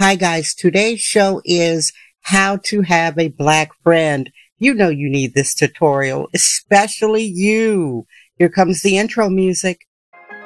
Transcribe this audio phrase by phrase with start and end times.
[0.00, 4.30] Hi guys, today's show is how to have a black friend.
[4.56, 8.06] You know you need this tutorial, especially you.
[8.36, 9.88] Here comes the intro music.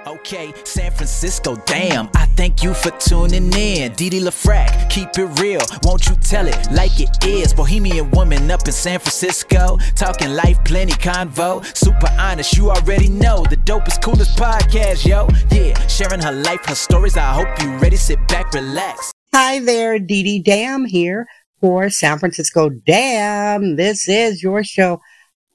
[0.07, 2.09] Okay, San Francisco, damn.
[2.15, 3.93] I thank you for tuning in.
[3.93, 5.61] Dee LaFrac, keep it real.
[5.83, 7.53] Won't you tell it like it is?
[7.53, 9.77] Bohemian woman up in San Francisco.
[9.95, 11.63] Talking life, plenty convo.
[11.77, 13.45] Super honest, you already know.
[13.51, 15.29] The dopest, coolest podcast, yo.
[15.51, 17.19] Yeah, sharing her life, her stories.
[17.19, 17.97] I hope you ready.
[17.97, 19.13] Sit back, relax.
[19.35, 21.27] Hi there, Dee Dee Dam here
[21.59, 23.77] for San Francisco Damn.
[23.77, 25.01] This is your show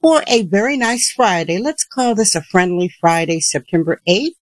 [0.02, 1.58] for a very nice Friday.
[1.58, 4.34] Let's call this a friendly Friday, September 8th,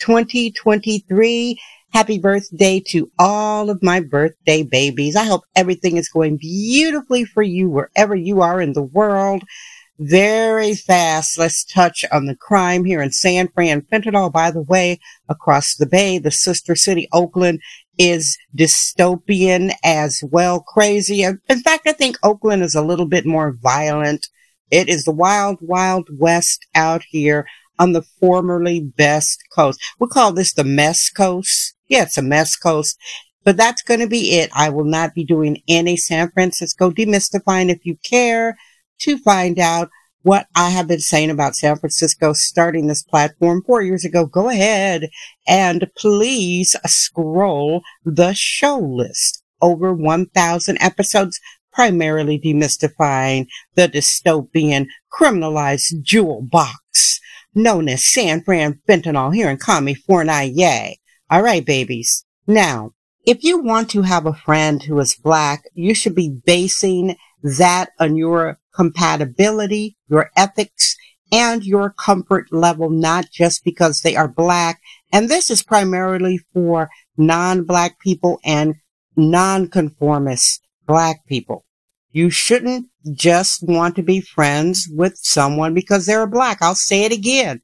[0.00, 1.60] 2023.
[1.92, 5.16] Happy birthday to all of my birthday babies.
[5.16, 9.42] I hope everything is going beautifully for you wherever you are in the world.
[9.98, 11.36] Very fast.
[11.36, 13.82] Let's touch on the crime here in San Fran.
[13.82, 17.60] Fentanyl, by the way, across the bay, the sister city, Oakland,
[17.98, 20.60] is dystopian as well.
[20.60, 21.22] Crazy.
[21.22, 24.26] In fact, I think Oakland is a little bit more violent.
[24.70, 27.46] It is the wild, wild west out here
[27.78, 29.80] on the formerly best coast.
[29.98, 31.74] We call this the mess coast.
[31.88, 32.98] Yeah, it's a mess coast.
[33.44, 34.50] But that's going to be it.
[34.54, 38.58] I will not be doing any San Francisco demystifying if you care
[39.00, 39.88] to find out
[40.22, 44.48] what I have been saying about San Francisco starting this platform four years ago, go
[44.48, 45.08] ahead
[45.46, 49.42] and please scroll the show list.
[49.60, 51.40] Over 1,000 episodes,
[51.72, 57.20] primarily demystifying the dystopian criminalized jewel box
[57.54, 60.94] known as San Fran fentanyl here in California.
[61.30, 62.24] All right, babies.
[62.46, 62.92] Now,
[63.26, 67.90] if you want to have a friend who is black, you should be basing that
[68.00, 70.96] on your compatibility, your ethics,
[71.32, 74.80] and your comfort level, not just because they are black.
[75.12, 78.76] And this is primarily for non-black people and
[79.16, 81.64] non-conformist black people.
[82.12, 86.58] You shouldn't just want to be friends with someone because they're black.
[86.62, 87.60] I'll say it again.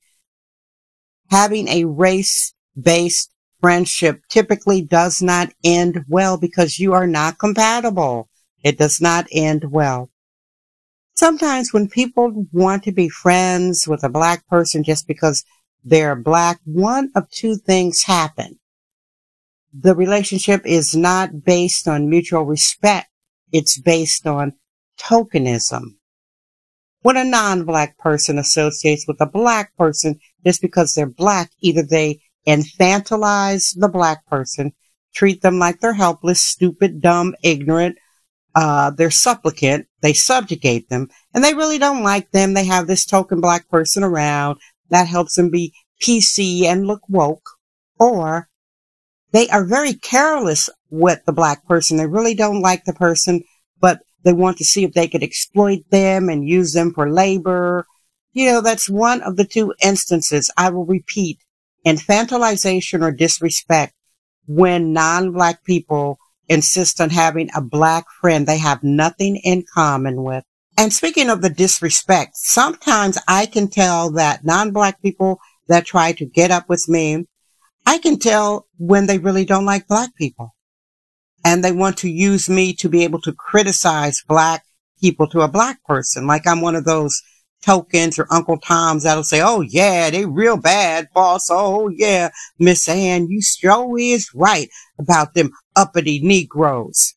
[1.31, 8.28] Having a race-based friendship typically does not end well because you are not compatible.
[8.62, 10.10] It does not end well.
[11.15, 15.45] Sometimes when people want to be friends with a black person just because
[15.85, 18.59] they're black, one of two things happen.
[19.73, 23.09] The relationship is not based on mutual respect.
[23.53, 24.55] It's based on
[24.99, 25.97] tokenism.
[27.03, 32.21] When a non-black person associates with a black person just because they're black, either they
[32.47, 34.73] infantilize the black person,
[35.15, 37.99] treat them like they're helpless, stupid, dumb, ignorant,
[38.55, 42.53] uh, they're supplicant, they subjugate them, and they really don't like them.
[42.53, 44.59] They have this token black person around
[44.91, 47.48] that helps them be PC and look woke,
[47.98, 48.50] or
[49.32, 51.97] they are very careless with the black person.
[51.97, 53.44] They really don't like the person,
[53.81, 57.86] but they want to see if they could exploit them and use them for labor.
[58.34, 60.50] You know, that's one of the two instances.
[60.59, 61.38] I will repeat
[61.86, 63.94] infantilization or disrespect
[64.47, 66.19] when non-black people
[66.49, 70.44] insist on having a black friend they have nothing in common with.
[70.77, 75.38] And speaking of the disrespect, sometimes I can tell that non-black people
[75.69, 77.27] that try to get up with me,
[77.87, 80.54] I can tell when they really don't like black people.
[81.44, 84.65] And they want to use me to be able to criticize black
[85.00, 86.27] people to a black person.
[86.27, 87.22] Like I'm one of those
[87.65, 91.49] tokens or Uncle Tom's that'll say, Oh yeah, they real bad, boss.
[91.51, 97.15] Oh yeah, Miss Ann, you sure is right about them uppity Negroes.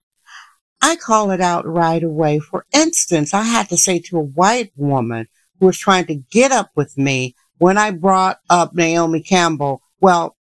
[0.81, 2.39] I call it out right away.
[2.39, 5.27] For instance, I had to say to a white woman
[5.59, 9.81] who was trying to get up with me when I brought up Naomi Campbell.
[9.99, 10.37] Well,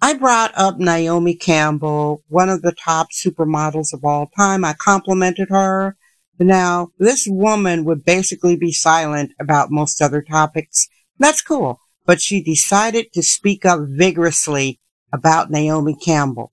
[0.00, 4.64] I brought up Naomi Campbell, one of the top supermodels of all time.
[4.64, 5.96] I complimented her.
[6.38, 10.88] Now, this woman would basically be silent about most other topics.
[11.18, 11.80] That's cool.
[12.06, 14.78] But she decided to speak up vigorously
[15.12, 16.52] about Naomi Campbell,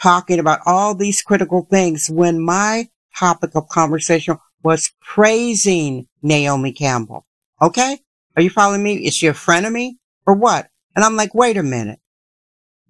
[0.00, 7.26] talking about all these critical things when my topic of conversation was praising Naomi Campbell.
[7.60, 7.98] Okay?
[8.36, 9.04] Are you following me?
[9.04, 10.68] Is she a friend of me or what?
[10.94, 11.98] And I'm like, wait a minute.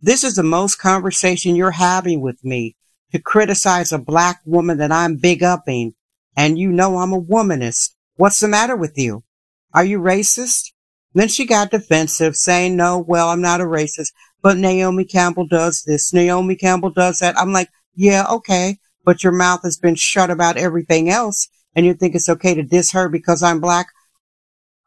[0.01, 2.77] This is the most conversation you're having with me
[3.13, 5.95] to criticize a black woman that I'm big upping
[6.37, 7.91] and you know I'm a womanist.
[8.17, 9.25] What's the matter with you?
[9.75, 10.73] Are you racist?
[11.15, 14.13] Then she got defensive, saying, no, well, I'm not a racist,
[14.43, 16.13] but Naomi Campbell does this.
[16.13, 17.39] Naomi Campbell does that.
[17.39, 21.95] I'm like, yeah, okay, but your mouth has been shut about everything else, and you
[21.95, 23.89] think it's okay to diss her because I'm black?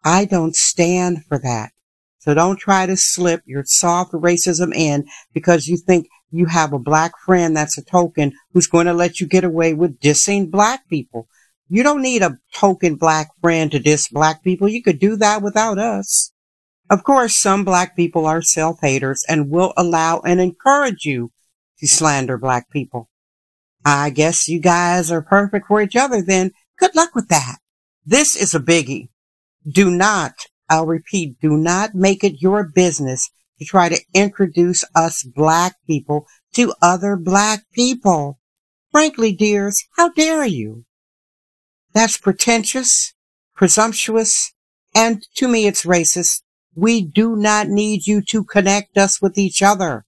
[0.03, 1.71] I don't stand for that.
[2.19, 6.80] So don't try to slip your soft racism in because you think you have a
[6.80, 10.88] black friend that's a token who's going to let you get away with dissing black
[10.89, 11.27] people.
[11.69, 14.68] You don't need a token black friend to diss black people.
[14.68, 16.31] You could do that without us.
[16.89, 21.31] Of course, some black people are self-haters and will allow and encourage you
[21.80, 23.10] to slander black people.
[23.83, 26.51] I guess you guys are perfect for each other then.
[26.77, 27.57] Good luck with that.
[28.06, 29.10] This is a biggie.
[29.68, 30.33] Do not,
[30.69, 36.27] I'll repeat, do not make it your business to try to introduce us black people
[36.53, 38.39] to other black people.
[38.91, 40.85] Frankly, dears, how dare you?
[41.93, 43.13] That's pretentious,
[43.55, 44.53] presumptuous,
[44.93, 46.41] and to me it's racist.
[46.75, 50.05] We do not need you to connect us with each other.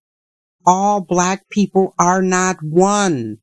[0.65, 3.37] All black people are not one.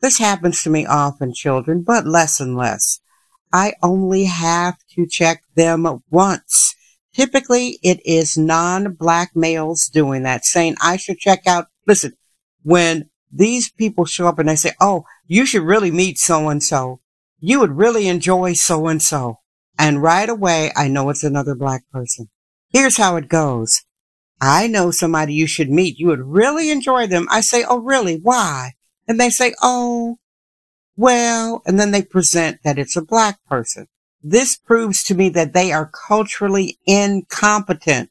[0.00, 3.00] This happens to me often, children, but less and less.
[3.52, 6.74] I only have to check them once.
[7.14, 11.66] Typically, it is non-black males doing that, saying I should check out.
[11.86, 12.14] Listen,
[12.62, 16.62] when these people show up and they say, Oh, you should really meet so and
[16.62, 17.00] so.
[17.38, 19.38] You would really enjoy so and so.
[19.78, 22.28] And right away, I know it's another black person.
[22.68, 23.82] Here's how it goes.
[24.40, 25.98] I know somebody you should meet.
[25.98, 27.26] You would really enjoy them.
[27.30, 28.18] I say, Oh, really?
[28.22, 28.72] Why?
[29.08, 30.18] And they say, Oh,
[30.96, 33.88] well, and then they present that it's a black person.
[34.22, 38.10] This proves to me that they are culturally incompetent.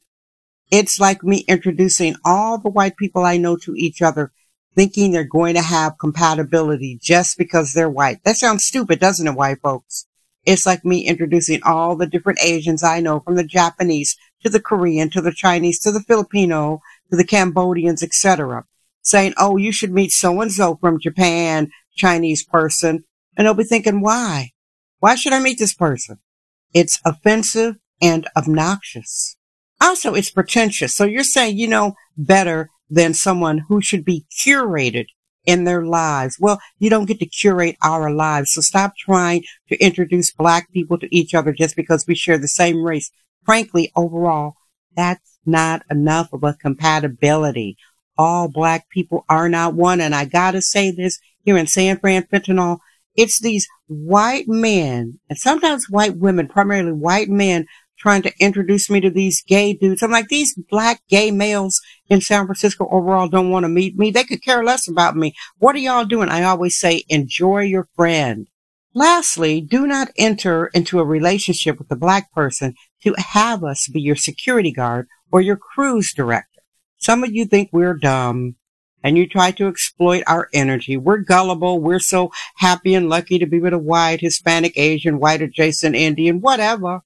[0.70, 4.32] It's like me introducing all the white people I know to each other,
[4.74, 8.22] thinking they're going to have compatibility just because they're white.
[8.24, 10.06] That sounds stupid, doesn't it, white folks?
[10.44, 14.60] It's like me introducing all the different Asians I know from the Japanese to the
[14.60, 16.80] Korean to the Chinese to the Filipino
[17.10, 18.64] to the Cambodians, etc.
[19.02, 23.04] Saying, oh, you should meet so and so from Japan, Chinese person.
[23.36, 24.51] And they'll be thinking, why?
[25.02, 26.20] Why should I meet this person?
[26.72, 29.36] It's offensive and obnoxious.
[29.80, 30.94] Also, it's pretentious.
[30.94, 35.06] So you're saying, you know, better than someone who should be curated
[35.44, 36.36] in their lives.
[36.38, 38.52] Well, you don't get to curate our lives.
[38.52, 42.46] So stop trying to introduce black people to each other just because we share the
[42.46, 43.10] same race.
[43.44, 44.54] Frankly, overall,
[44.94, 47.76] that's not enough of a compatibility.
[48.16, 50.00] All black people are not one.
[50.00, 52.78] And I gotta say this here in San Fran Fentanyl,
[53.16, 57.66] it's these white men and sometimes white women, primarily white men
[57.98, 60.02] trying to introduce me to these gay dudes.
[60.02, 64.10] I'm like, these black gay males in San Francisco overall don't want to meet me.
[64.10, 65.34] They could care less about me.
[65.58, 66.28] What are y'all doing?
[66.28, 68.48] I always say, enjoy your friend.
[68.94, 72.74] Lastly, do not enter into a relationship with a black person
[73.04, 76.48] to have us be your security guard or your cruise director.
[76.98, 78.56] Some of you think we're dumb
[79.02, 80.96] and you try to exploit our energy.
[80.96, 81.80] We're gullible.
[81.80, 86.40] We're so happy and lucky to be with a white, Hispanic, Asian, white adjacent Indian,
[86.40, 87.00] whatever.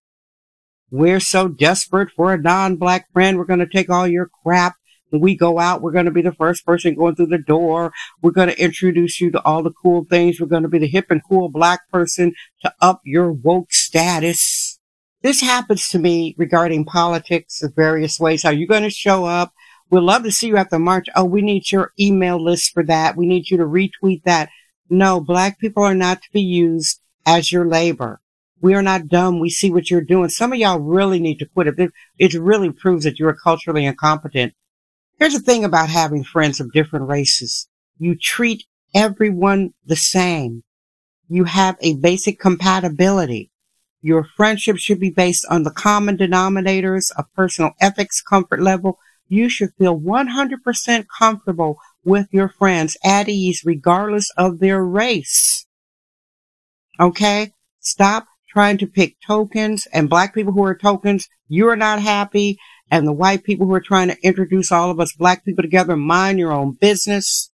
[0.90, 3.38] We're so desperate for a non-black friend.
[3.38, 4.76] We're going to take all your crap.
[5.10, 7.92] When we go out, we're going to be the first person going through the door.
[8.22, 10.40] We're going to introduce you to all the cool things.
[10.40, 14.78] We're going to be the hip and cool black person to up your woke status.
[15.22, 18.44] This happens to me regarding politics of various ways.
[18.44, 19.52] Are you going to show up?
[19.90, 21.06] We'd love to see you at the march.
[21.14, 23.16] Oh, we need your email list for that.
[23.16, 24.48] We need you to retweet that.
[24.90, 28.20] No, black people are not to be used as your labor.
[28.60, 29.38] We are not dumb.
[29.38, 30.28] We see what you're doing.
[30.28, 31.92] Some of y'all really need to quit it.
[32.18, 34.54] It really proves that you're culturally incompetent.
[35.18, 37.68] Here's the thing about having friends of different races.
[37.98, 40.62] You treat everyone the same.
[41.28, 43.50] You have a basic compatibility.
[44.00, 49.48] Your friendship should be based on the common denominators of personal ethics, comfort level, you
[49.48, 55.66] should feel 100% comfortable with your friends at ease regardless of their race.
[56.98, 57.52] Okay?
[57.80, 61.28] Stop trying to pick tokens and black people who are tokens.
[61.48, 62.58] You're not happy.
[62.90, 65.96] And the white people who are trying to introduce all of us black people together,
[65.96, 67.50] mind your own business.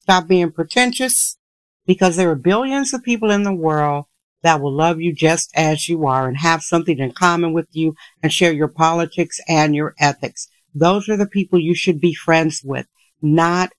[0.00, 1.36] Stop being pretentious
[1.84, 4.04] because there are billions of people in the world
[4.42, 7.94] that will love you just as you are and have something in common with you
[8.22, 10.48] and share your politics and your ethics.
[10.78, 12.86] Those are the people you should be friends with,
[13.20, 13.70] not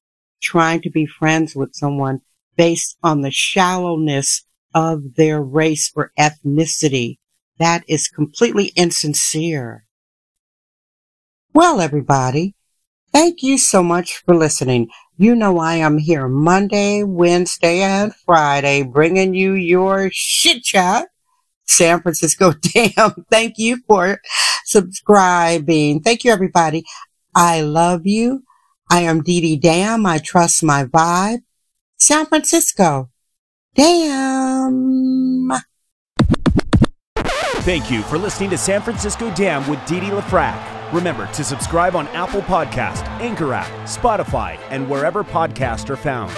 [0.41, 2.21] trying to be friends with someone
[2.55, 7.17] based on the shallowness of their race or ethnicity.
[7.57, 9.85] That is completely insincere.
[11.53, 12.55] Well, everybody,
[13.11, 14.89] thank you so much for listening.
[15.17, 21.07] You know I am here Monday, Wednesday, and Friday bringing you your shit chat
[21.69, 24.19] San Francisco damn, Thank you for
[24.69, 26.01] subscribing.
[26.01, 26.85] Thank you, everybody.
[27.35, 28.43] I love you.
[28.89, 30.05] I am Dee Dee Dam.
[30.05, 31.39] I trust my vibe.
[31.97, 33.09] San Francisco.
[33.75, 35.51] Damn.
[37.63, 40.93] Thank you for listening to San Francisco Damn with Dee Dee LaFrac.
[40.93, 46.31] Remember to subscribe on Apple Podcast, Anchor app, Spotify, and wherever podcasts are found.